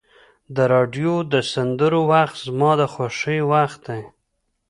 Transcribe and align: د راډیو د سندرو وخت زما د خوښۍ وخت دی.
د 0.55 0.57
راډیو 0.73 1.13
د 1.33 1.35
سندرو 1.51 2.01
وخت 2.11 2.35
زما 2.47 2.71
د 2.79 2.81
خوښۍ 2.93 3.39
وخت 3.51 3.79
دی. 3.87 4.01